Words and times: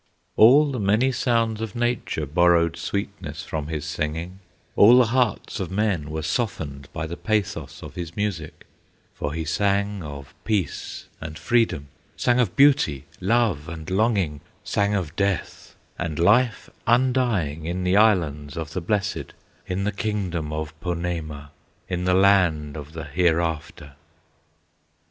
All 0.35 0.71
the 0.71 0.79
many 0.79 1.11
sounds 1.11 1.61
of 1.61 1.75
nature 1.75 2.25
Borrowed 2.25 2.75
sweetness 2.75 3.43
from 3.43 3.67
his 3.67 3.85
singing; 3.85 4.39
All 4.75 4.97
the 4.97 5.05
hearts 5.05 5.59
of 5.59 5.69
men 5.69 6.09
were 6.09 6.23
softened 6.23 6.89
By 6.91 7.05
the 7.05 7.15
pathos 7.15 7.83
of 7.83 7.93
his 7.93 8.15
music; 8.15 8.65
For 9.13 9.31
he 9.31 9.45
sang 9.45 10.01
of 10.01 10.33
peace 10.43 11.07
and 11.21 11.37
freedom, 11.37 11.89
Sang 12.17 12.39
of 12.39 12.55
beauty, 12.55 13.05
love, 13.19 13.69
and 13.69 13.87
longing; 13.91 14.41
Sang 14.63 14.95
of 14.95 15.15
death, 15.15 15.75
and 15.99 16.17
life 16.17 16.67
undying 16.87 17.67
In 17.67 17.83
the 17.83 17.95
Islands 17.95 18.57
of 18.57 18.73
the 18.73 18.81
Blessed, 18.81 19.35
In 19.67 19.83
the 19.83 19.91
kingdom 19.91 20.51
of 20.51 20.73
Ponemah, 20.81 21.51
In 21.87 22.05
the 22.05 22.15
land 22.15 22.75
of 22.75 22.93
the 22.93 23.03
Hereafter. 23.03 23.93